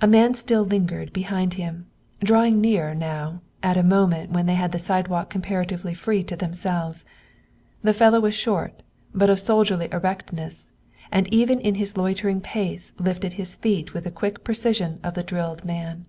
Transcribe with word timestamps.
A 0.00 0.06
man 0.06 0.32
still 0.32 0.64
lingered 0.64 1.12
behind 1.12 1.52
him, 1.60 1.84
drawing 2.24 2.62
nearer 2.62 2.94
now, 2.94 3.42
at 3.62 3.76
a 3.76 3.82
moment 3.82 4.30
when 4.30 4.46
they 4.46 4.54
had 4.54 4.72
the 4.72 4.78
sidewalk 4.78 5.28
comparatively 5.28 5.92
free 5.92 6.24
to 6.24 6.34
themselves. 6.34 7.04
The 7.82 7.92
fellow 7.92 8.20
was 8.20 8.34
short, 8.34 8.82
but 9.14 9.28
of 9.28 9.38
soldierly 9.38 9.90
erectness, 9.92 10.72
and 11.12 11.28
even 11.28 11.60
in 11.60 11.74
his 11.74 11.98
loitering 11.98 12.40
pace 12.40 12.94
lifted 12.98 13.34
his 13.34 13.54
feet 13.54 13.92
with 13.92 14.04
the 14.04 14.10
quick 14.10 14.44
precision 14.44 14.98
of 15.02 15.12
the 15.12 15.22
drilled 15.22 15.62
man. 15.62 16.06